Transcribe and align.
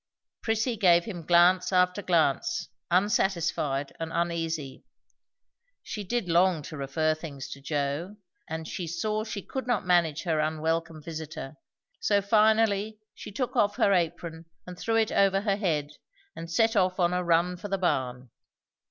Prissy 0.41 0.77
gave 0.77 1.05
him 1.05 1.27
glance 1.27 1.71
after 1.71 2.01
glance, 2.01 2.69
unsatisfied 2.89 3.95
and 3.99 4.11
uneasy. 4.11 4.83
She 5.83 6.03
did 6.03 6.27
long 6.27 6.63
to 6.63 6.75
refer 6.75 7.13
things 7.13 7.47
to 7.49 7.61
Joe; 7.61 8.15
and 8.49 8.67
she 8.67 8.87
saw 8.87 9.23
she 9.23 9.43
could 9.43 9.67
not 9.67 9.85
manage 9.85 10.23
her 10.23 10.39
unwelcome 10.39 11.03
visiter; 11.03 11.53
so 11.99 12.19
finally 12.19 12.97
she 13.13 13.31
took 13.31 13.55
off 13.55 13.75
her 13.75 13.93
apron 13.93 14.45
and 14.65 14.75
threw 14.75 14.95
it 14.95 15.11
over 15.11 15.41
her 15.41 15.57
head 15.57 15.91
and 16.35 16.49
set 16.49 16.75
off 16.75 16.99
on 16.99 17.13
a 17.13 17.23
run 17.23 17.55
for 17.55 17.67
the 17.67 17.77
barn. 17.77 18.31